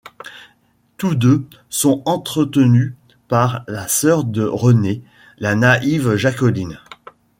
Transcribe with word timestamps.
Tous 0.97 1.13
deux 1.13 1.45
sont 1.69 2.01
entretenus 2.07 2.95
par 3.27 3.63
la 3.67 3.87
sœur 3.87 4.23
de 4.23 4.41
Renée, 4.43 5.03
la 5.37 5.53
naïve 5.53 6.15
Jacqueline. 6.15 6.79